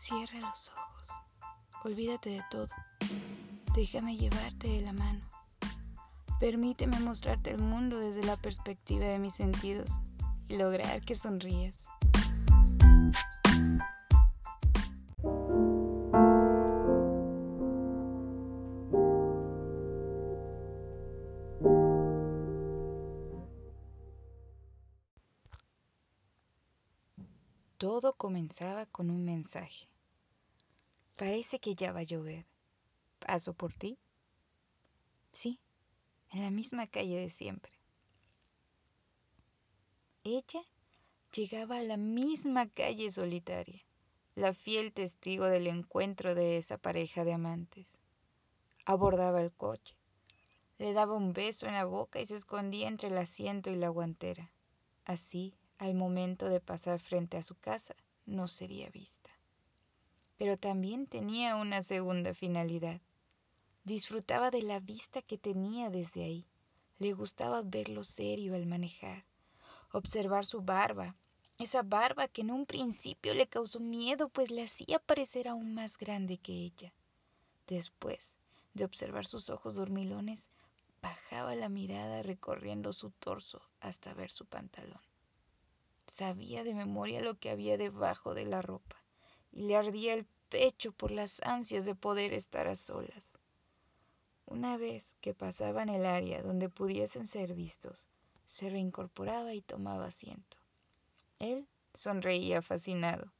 Cierra 0.00 0.40
los 0.40 0.70
ojos. 0.70 1.08
Olvídate 1.84 2.30
de 2.30 2.42
todo. 2.50 2.68
Déjame 3.74 4.16
llevarte 4.16 4.66
de 4.66 4.80
la 4.80 4.94
mano. 4.94 5.20
Permíteme 6.40 6.98
mostrarte 7.00 7.50
el 7.50 7.58
mundo 7.58 7.98
desde 7.98 8.24
la 8.24 8.38
perspectiva 8.38 9.04
de 9.04 9.18
mis 9.18 9.34
sentidos 9.34 9.98
y 10.48 10.56
lograr 10.56 11.02
que 11.02 11.14
sonrías. 11.14 11.74
Todo 27.80 28.12
comenzaba 28.12 28.84
con 28.84 29.08
un 29.08 29.24
mensaje. 29.24 29.88
Parece 31.16 31.60
que 31.60 31.74
ya 31.74 31.92
va 31.92 32.00
a 32.00 32.02
llover. 32.02 32.44
¿Paso 33.20 33.54
por 33.54 33.72
ti? 33.72 33.98
Sí, 35.30 35.58
en 36.30 36.42
la 36.42 36.50
misma 36.50 36.86
calle 36.86 37.16
de 37.16 37.30
siempre. 37.30 37.72
Ella 40.24 40.60
llegaba 41.32 41.78
a 41.78 41.82
la 41.82 41.96
misma 41.96 42.68
calle 42.68 43.10
solitaria, 43.10 43.82
la 44.34 44.52
fiel 44.52 44.92
testigo 44.92 45.46
del 45.46 45.66
encuentro 45.66 46.34
de 46.34 46.58
esa 46.58 46.76
pareja 46.76 47.24
de 47.24 47.32
amantes. 47.32 47.98
Abordaba 48.84 49.40
el 49.40 49.52
coche, 49.52 49.96
le 50.76 50.92
daba 50.92 51.14
un 51.14 51.32
beso 51.32 51.64
en 51.64 51.72
la 51.72 51.86
boca 51.86 52.20
y 52.20 52.26
se 52.26 52.36
escondía 52.36 52.88
entre 52.88 53.08
el 53.08 53.16
asiento 53.16 53.70
y 53.70 53.76
la 53.76 53.88
guantera. 53.88 54.52
Así 55.06 55.54
al 55.80 55.94
momento 55.94 56.50
de 56.50 56.60
pasar 56.60 57.00
frente 57.00 57.38
a 57.38 57.42
su 57.42 57.54
casa, 57.54 57.96
no 58.26 58.48
sería 58.48 58.90
vista. 58.90 59.30
Pero 60.36 60.58
también 60.58 61.06
tenía 61.06 61.56
una 61.56 61.80
segunda 61.80 62.34
finalidad. 62.34 63.00
Disfrutaba 63.84 64.50
de 64.50 64.62
la 64.62 64.78
vista 64.80 65.22
que 65.22 65.38
tenía 65.38 65.88
desde 65.88 66.22
ahí. 66.22 66.46
Le 66.98 67.14
gustaba 67.14 67.62
verlo 67.62 68.04
serio 68.04 68.54
al 68.54 68.66
manejar, 68.66 69.24
observar 69.90 70.44
su 70.44 70.60
barba, 70.60 71.16
esa 71.58 71.82
barba 71.82 72.28
que 72.28 72.42
en 72.42 72.50
un 72.50 72.66
principio 72.66 73.32
le 73.32 73.48
causó 73.48 73.80
miedo, 73.80 74.28
pues 74.28 74.50
le 74.50 74.64
hacía 74.64 74.98
parecer 74.98 75.48
aún 75.48 75.72
más 75.72 75.96
grande 75.96 76.36
que 76.36 76.52
ella. 76.52 76.92
Después 77.66 78.36
de 78.74 78.84
observar 78.84 79.24
sus 79.24 79.48
ojos 79.48 79.76
dormilones, 79.76 80.50
bajaba 81.00 81.54
la 81.54 81.70
mirada 81.70 82.22
recorriendo 82.22 82.92
su 82.92 83.12
torso 83.12 83.62
hasta 83.80 84.12
ver 84.12 84.30
su 84.30 84.44
pantalón. 84.44 85.09
Sabía 86.10 86.64
de 86.64 86.74
memoria 86.74 87.22
lo 87.22 87.38
que 87.38 87.50
había 87.50 87.76
debajo 87.76 88.34
de 88.34 88.44
la 88.44 88.62
ropa 88.62 88.96
y 89.52 89.62
le 89.62 89.76
ardía 89.76 90.12
el 90.12 90.26
pecho 90.48 90.90
por 90.90 91.12
las 91.12 91.40
ansias 91.42 91.84
de 91.84 91.94
poder 91.94 92.32
estar 92.32 92.66
a 92.66 92.74
solas. 92.74 93.38
Una 94.44 94.76
vez 94.76 95.14
que 95.20 95.34
pasaban 95.34 95.88
el 95.88 96.04
área 96.04 96.42
donde 96.42 96.68
pudiesen 96.68 97.28
ser 97.28 97.54
vistos, 97.54 98.08
se 98.44 98.70
reincorporaba 98.70 99.54
y 99.54 99.62
tomaba 99.62 100.06
asiento. 100.06 100.56
Él 101.38 101.68
sonreía 101.94 102.60
fascinado. 102.60 103.32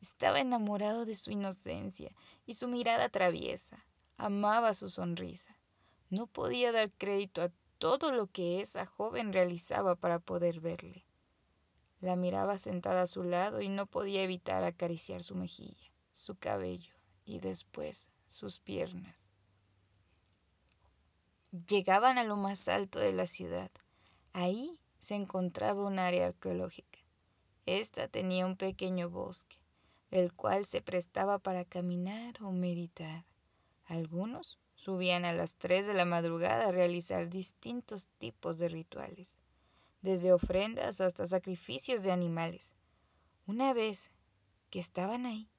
Estaba 0.00 0.40
enamorado 0.40 1.04
de 1.04 1.14
su 1.14 1.32
inocencia 1.32 2.12
y 2.46 2.54
su 2.54 2.66
mirada 2.66 3.10
traviesa. 3.10 3.84
Amaba 4.16 4.72
su 4.72 4.88
sonrisa. 4.88 5.54
No 6.08 6.26
podía 6.26 6.72
dar 6.72 6.90
crédito 6.92 7.42
a 7.42 7.52
todo 7.76 8.10
lo 8.10 8.26
que 8.28 8.62
esa 8.62 8.86
joven 8.86 9.34
realizaba 9.34 9.96
para 9.96 10.18
poder 10.18 10.60
verle. 10.60 11.04
La 12.00 12.14
miraba 12.14 12.58
sentada 12.58 13.02
a 13.02 13.06
su 13.06 13.22
lado 13.22 13.62
y 13.62 13.68
no 13.70 13.86
podía 13.86 14.22
evitar 14.22 14.64
acariciar 14.64 15.22
su 15.22 15.34
mejilla, 15.34 15.90
su 16.12 16.36
cabello 16.36 16.92
y 17.24 17.38
después 17.38 18.10
sus 18.26 18.60
piernas. 18.60 19.30
Llegaban 21.66 22.18
a 22.18 22.24
lo 22.24 22.36
más 22.36 22.68
alto 22.68 22.98
de 22.98 23.12
la 23.12 23.26
ciudad. 23.26 23.70
Ahí 24.34 24.78
se 24.98 25.14
encontraba 25.14 25.86
un 25.86 25.98
área 25.98 26.26
arqueológica. 26.26 26.98
Esta 27.64 28.08
tenía 28.08 28.44
un 28.44 28.56
pequeño 28.56 29.08
bosque, 29.08 29.56
el 30.10 30.34
cual 30.34 30.66
se 30.66 30.82
prestaba 30.82 31.38
para 31.38 31.64
caminar 31.64 32.42
o 32.42 32.52
meditar. 32.52 33.24
Algunos 33.86 34.58
subían 34.74 35.24
a 35.24 35.32
las 35.32 35.56
tres 35.56 35.86
de 35.86 35.94
la 35.94 36.04
madrugada 36.04 36.68
a 36.68 36.72
realizar 36.72 37.30
distintos 37.30 38.08
tipos 38.18 38.58
de 38.58 38.68
rituales 38.68 39.38
desde 40.06 40.32
ofrendas 40.32 41.00
hasta 41.00 41.26
sacrificios 41.26 42.04
de 42.04 42.12
animales. 42.12 42.76
Una 43.44 43.74
vez 43.74 44.12
que 44.70 44.78
estaban 44.78 45.26
ahí, 45.26 45.50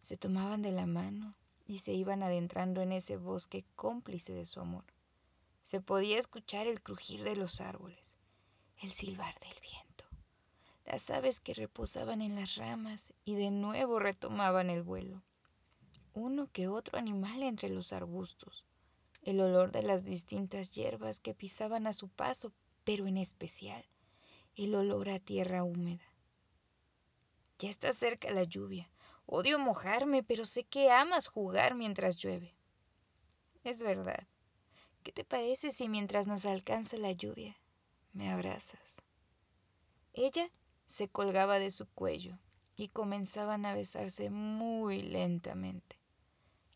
se 0.00 0.16
tomaban 0.16 0.62
de 0.62 0.70
la 0.70 0.86
mano 0.86 1.36
y 1.66 1.78
se 1.78 1.92
iban 1.92 2.22
adentrando 2.22 2.82
en 2.82 2.92
ese 2.92 3.16
bosque 3.16 3.64
cómplice 3.74 4.32
de 4.32 4.46
su 4.46 4.60
amor. 4.60 4.84
Se 5.64 5.80
podía 5.80 6.18
escuchar 6.18 6.68
el 6.68 6.80
crujir 6.80 7.24
de 7.24 7.34
los 7.34 7.60
árboles, 7.60 8.16
el 8.80 8.92
silbar 8.92 9.34
del 9.40 9.58
viento, 9.60 10.04
las 10.86 11.10
aves 11.10 11.40
que 11.40 11.52
reposaban 11.52 12.22
en 12.22 12.36
las 12.36 12.54
ramas 12.54 13.12
y 13.24 13.34
de 13.34 13.50
nuevo 13.50 13.98
retomaban 13.98 14.70
el 14.70 14.84
vuelo, 14.84 15.20
uno 16.14 16.48
que 16.52 16.68
otro 16.68 16.96
animal 16.96 17.42
entre 17.42 17.68
los 17.70 17.92
arbustos, 17.92 18.64
el 19.22 19.40
olor 19.40 19.72
de 19.72 19.82
las 19.82 20.04
distintas 20.04 20.70
hierbas 20.70 21.18
que 21.18 21.34
pisaban 21.34 21.88
a 21.88 21.92
su 21.92 22.08
paso 22.08 22.52
pero 22.90 23.06
en 23.06 23.18
especial 23.18 23.84
el 24.56 24.74
olor 24.74 25.10
a 25.10 25.20
tierra 25.20 25.62
húmeda. 25.62 26.02
Ya 27.60 27.70
está 27.70 27.92
cerca 27.92 28.32
la 28.32 28.42
lluvia. 28.42 28.90
Odio 29.26 29.60
mojarme, 29.60 30.24
pero 30.24 30.44
sé 30.44 30.64
que 30.64 30.90
amas 30.90 31.28
jugar 31.28 31.76
mientras 31.76 32.16
llueve. 32.16 32.56
Es 33.62 33.84
verdad. 33.84 34.26
¿Qué 35.04 35.12
te 35.12 35.24
parece 35.24 35.70
si 35.70 35.88
mientras 35.88 36.26
nos 36.26 36.46
alcanza 36.46 36.96
la 36.96 37.12
lluvia 37.12 37.56
me 38.12 38.28
abrazas? 38.28 39.02
Ella 40.12 40.50
se 40.84 41.06
colgaba 41.06 41.60
de 41.60 41.70
su 41.70 41.86
cuello 41.90 42.40
y 42.74 42.88
comenzaban 42.88 43.66
a 43.66 43.74
besarse 43.74 44.30
muy 44.30 45.02
lentamente. 45.02 45.96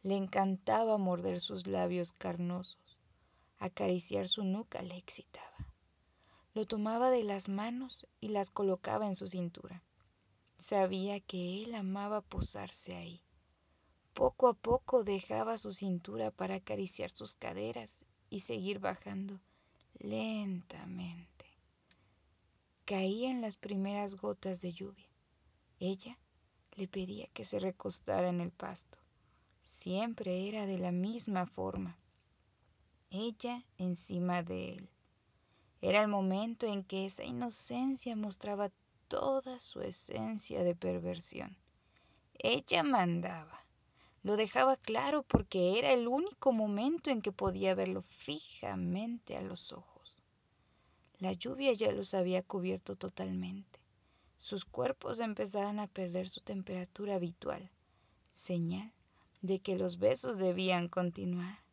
Le 0.04 0.14
encantaba 0.14 0.96
morder 0.96 1.40
sus 1.40 1.66
labios 1.66 2.12
carnosos. 2.12 3.00
Acariciar 3.58 4.28
su 4.28 4.44
nuca 4.44 4.80
le 4.80 4.96
excitaba. 4.96 5.73
Lo 6.54 6.66
tomaba 6.66 7.10
de 7.10 7.24
las 7.24 7.48
manos 7.48 8.06
y 8.20 8.28
las 8.28 8.50
colocaba 8.50 9.06
en 9.06 9.16
su 9.16 9.26
cintura. 9.26 9.82
Sabía 10.56 11.18
que 11.18 11.62
él 11.62 11.74
amaba 11.74 12.20
posarse 12.20 12.94
ahí. 12.94 13.20
Poco 14.12 14.46
a 14.46 14.54
poco 14.54 15.02
dejaba 15.02 15.58
su 15.58 15.72
cintura 15.72 16.30
para 16.30 16.54
acariciar 16.54 17.10
sus 17.10 17.34
caderas 17.34 18.04
y 18.30 18.38
seguir 18.38 18.78
bajando 18.78 19.40
lentamente. 19.98 21.46
Caían 22.84 23.40
las 23.40 23.56
primeras 23.56 24.14
gotas 24.14 24.60
de 24.60 24.72
lluvia. 24.72 25.08
Ella 25.80 26.16
le 26.76 26.86
pedía 26.86 27.26
que 27.32 27.42
se 27.42 27.58
recostara 27.58 28.28
en 28.28 28.40
el 28.40 28.52
pasto. 28.52 28.98
Siempre 29.62 30.48
era 30.48 30.66
de 30.66 30.78
la 30.78 30.92
misma 30.92 31.46
forma. 31.46 31.98
Ella 33.10 33.64
encima 33.76 34.44
de 34.44 34.74
él. 34.74 34.93
Era 35.86 36.00
el 36.00 36.08
momento 36.08 36.66
en 36.66 36.82
que 36.82 37.04
esa 37.04 37.24
inocencia 37.24 38.16
mostraba 38.16 38.72
toda 39.06 39.60
su 39.60 39.82
esencia 39.82 40.64
de 40.64 40.74
perversión. 40.74 41.58
Ella 42.38 42.82
mandaba. 42.82 43.66
Lo 44.22 44.38
dejaba 44.38 44.78
claro 44.78 45.24
porque 45.24 45.78
era 45.78 45.92
el 45.92 46.08
único 46.08 46.54
momento 46.54 47.10
en 47.10 47.20
que 47.20 47.32
podía 47.32 47.74
verlo 47.74 48.00
fijamente 48.00 49.36
a 49.36 49.42
los 49.42 49.74
ojos. 49.74 50.22
La 51.18 51.34
lluvia 51.34 51.74
ya 51.74 51.92
los 51.92 52.14
había 52.14 52.42
cubierto 52.42 52.96
totalmente. 52.96 53.78
Sus 54.38 54.64
cuerpos 54.64 55.20
empezaban 55.20 55.80
a 55.80 55.86
perder 55.86 56.30
su 56.30 56.40
temperatura 56.40 57.16
habitual, 57.16 57.70
señal 58.32 58.90
de 59.42 59.58
que 59.58 59.76
los 59.76 59.98
besos 59.98 60.38
debían 60.38 60.88
continuar. 60.88 61.63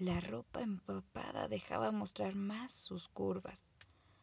La 0.00 0.18
ropa 0.18 0.60
empapada 0.60 1.46
dejaba 1.46 1.92
mostrar 1.92 2.34
más 2.34 2.72
sus 2.72 3.06
curvas, 3.06 3.68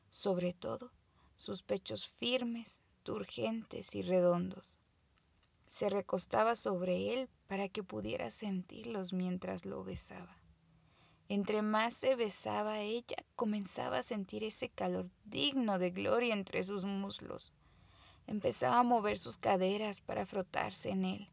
sobre 0.09 0.51
todo 0.51 0.91
sus 1.38 1.63
pechos 1.63 2.09
firmes, 2.09 2.81
turgentes 3.03 3.95
y 3.95 4.01
redondos. 4.01 4.79
Se 5.68 5.89
recostaba 5.89 6.56
sobre 6.56 7.13
él 7.13 7.29
para 7.47 7.69
que 7.69 7.83
pudiera 7.83 8.31
sentirlos 8.31 9.13
mientras 9.13 9.65
lo 9.65 9.81
besaba. 9.85 10.35
Entre 11.29 11.62
más 11.62 11.94
se 11.94 12.18
besaba 12.18 12.81
ella, 12.81 13.23
comenzaba 13.38 14.00
a 14.00 14.03
sentir 14.03 14.44
ese 14.44 14.68
calor 14.68 15.09
digno 15.23 15.79
de 15.79 15.91
gloria 15.91 16.33
entre 16.33 16.65
sus 16.65 16.83
muslos. 16.83 17.53
Empezaba 18.27 18.79
a 18.79 18.83
mover 18.83 19.18
sus 19.18 19.38
caderas 19.38 20.01
para 20.01 20.25
frotarse 20.25 20.89
en 20.89 21.06
él. 21.06 21.29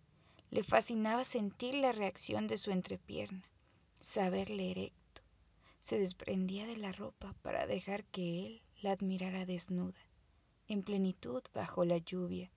Le 0.52 0.62
fascinaba 0.62 1.24
sentir 1.24 1.74
la 1.74 1.90
reacción 1.90 2.46
de 2.46 2.56
su 2.56 2.70
entrepierna 2.70 3.42
saberle 4.00 4.70
erecto. 4.70 5.22
Se 5.80 5.98
desprendía 5.98 6.66
de 6.66 6.76
la 6.76 6.92
ropa 6.92 7.34
para 7.42 7.66
dejar 7.66 8.04
que 8.04 8.46
él 8.46 8.62
la 8.80 8.92
admirara 8.92 9.44
desnuda, 9.44 9.98
en 10.68 10.82
plenitud 10.82 11.42
bajo 11.52 11.84
la 11.84 11.98
lluvia. 11.98 12.50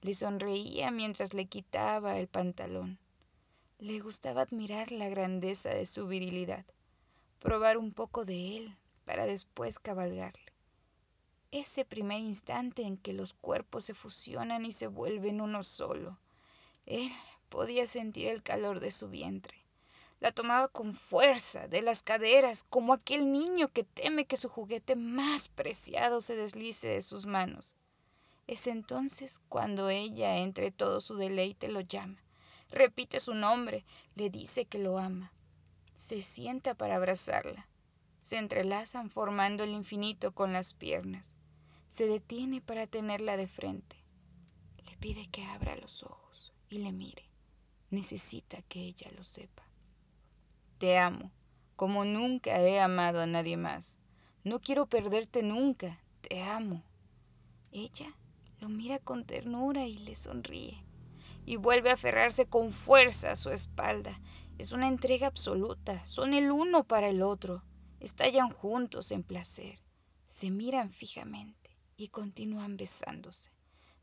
Le 0.00 0.14
sonreía 0.14 0.90
mientras 0.90 1.34
le 1.34 1.46
quitaba 1.46 2.18
el 2.18 2.28
pantalón. 2.28 2.98
Le 3.78 4.00
gustaba 4.00 4.42
admirar 4.42 4.92
la 4.92 5.08
grandeza 5.08 5.70
de 5.70 5.84
su 5.86 6.06
virilidad, 6.06 6.64
probar 7.38 7.76
un 7.76 7.92
poco 7.92 8.24
de 8.24 8.56
él 8.56 8.76
para 9.04 9.26
después 9.26 9.78
cabalgarle. 9.78 10.52
Ese 11.50 11.84
primer 11.84 12.20
instante 12.20 12.82
en 12.82 12.96
que 12.96 13.12
los 13.12 13.34
cuerpos 13.34 13.84
se 13.84 13.94
fusionan 13.94 14.64
y 14.64 14.72
se 14.72 14.86
vuelven 14.86 15.40
uno 15.40 15.62
solo. 15.62 16.18
Él 16.86 17.10
podía 17.48 17.86
sentir 17.86 18.28
el 18.28 18.42
calor 18.42 18.80
de 18.80 18.90
su 18.92 19.08
vientre. 19.08 19.59
La 20.20 20.32
tomaba 20.32 20.68
con 20.68 20.94
fuerza 20.94 21.66
de 21.66 21.80
las 21.80 22.02
caderas, 22.02 22.62
como 22.62 22.92
aquel 22.92 23.32
niño 23.32 23.72
que 23.72 23.84
teme 23.84 24.26
que 24.26 24.36
su 24.36 24.50
juguete 24.50 24.94
más 24.94 25.48
preciado 25.48 26.20
se 26.20 26.36
deslice 26.36 26.88
de 26.88 27.00
sus 27.00 27.24
manos. 27.24 27.74
Es 28.46 28.66
entonces 28.66 29.40
cuando 29.48 29.88
ella, 29.88 30.36
entre 30.36 30.72
todo 30.72 31.00
su 31.00 31.16
deleite, 31.16 31.68
lo 31.68 31.80
llama. 31.80 32.22
Repite 32.70 33.18
su 33.18 33.32
nombre, 33.32 33.86
le 34.14 34.28
dice 34.28 34.66
que 34.66 34.78
lo 34.78 34.98
ama. 34.98 35.32
Se 35.94 36.20
sienta 36.20 36.74
para 36.74 36.96
abrazarla. 36.96 37.66
Se 38.18 38.36
entrelazan 38.36 39.08
formando 39.08 39.64
el 39.64 39.70
infinito 39.70 40.32
con 40.32 40.52
las 40.52 40.74
piernas. 40.74 41.34
Se 41.88 42.06
detiene 42.06 42.60
para 42.60 42.86
tenerla 42.86 43.38
de 43.38 43.48
frente. 43.48 43.96
Le 44.84 44.96
pide 44.98 45.26
que 45.26 45.44
abra 45.46 45.76
los 45.76 46.02
ojos 46.02 46.52
y 46.68 46.78
le 46.78 46.92
mire. 46.92 47.24
Necesita 47.88 48.60
que 48.62 48.80
ella 48.80 49.10
lo 49.16 49.24
sepa. 49.24 49.69
Te 50.80 50.96
amo, 50.96 51.30
como 51.76 52.06
nunca 52.06 52.58
he 52.58 52.80
amado 52.80 53.20
a 53.20 53.26
nadie 53.26 53.58
más. 53.58 53.98
No 54.44 54.62
quiero 54.62 54.86
perderte 54.86 55.42
nunca. 55.42 56.00
Te 56.22 56.40
amo. 56.40 56.82
Ella 57.70 58.16
lo 58.60 58.70
mira 58.70 58.98
con 58.98 59.26
ternura 59.26 59.86
y 59.86 59.98
le 59.98 60.14
sonríe. 60.14 60.82
Y 61.44 61.56
vuelve 61.56 61.90
a 61.90 61.94
aferrarse 61.94 62.46
con 62.46 62.72
fuerza 62.72 63.32
a 63.32 63.36
su 63.36 63.50
espalda. 63.50 64.18
Es 64.56 64.72
una 64.72 64.88
entrega 64.88 65.26
absoluta. 65.26 66.06
Son 66.06 66.32
el 66.32 66.50
uno 66.50 66.84
para 66.84 67.10
el 67.10 67.20
otro. 67.20 67.62
Estallan 67.98 68.48
juntos 68.48 69.12
en 69.12 69.22
placer. 69.22 69.82
Se 70.24 70.50
miran 70.50 70.90
fijamente 70.90 71.76
y 71.98 72.08
continúan 72.08 72.78
besándose. 72.78 73.52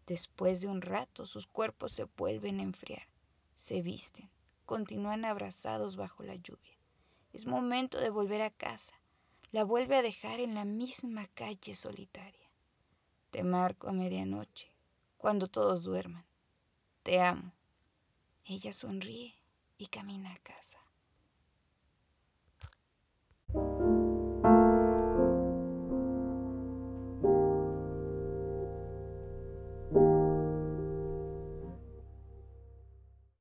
Después 0.06 0.62
de 0.62 0.68
un 0.68 0.83
rato 0.83 1.25
sus 1.25 1.47
cuerpos 1.47 1.91
se 1.91 2.03
vuelven 2.03 2.59
a 2.59 2.63
enfriar. 2.63 3.07
Se 3.56 3.81
visten 3.81 4.29
continúan 4.67 5.25
abrazados 5.25 5.95
bajo 5.95 6.21
la 6.21 6.35
lluvia. 6.35 6.77
Es 7.33 7.47
momento 7.47 7.99
de 7.99 8.11
volver 8.11 8.41
a 8.43 8.51
casa. 8.51 9.01
La 9.51 9.63
vuelve 9.63 9.95
a 9.95 10.01
dejar 10.01 10.41
en 10.41 10.53
la 10.53 10.65
misma 10.65 11.25
calle 11.33 11.73
solitaria. 11.73 12.51
Te 13.31 13.43
marco 13.43 13.87
a 13.87 13.93
medianoche, 13.93 14.71
cuando 15.17 15.47
todos 15.47 15.83
duerman. 15.83 16.25
Te 17.01 17.21
amo. 17.21 17.53
Ella 18.43 18.73
sonríe 18.73 19.33
y 19.77 19.87
camina 19.87 20.33
a 20.33 20.39
casa. 20.39 20.79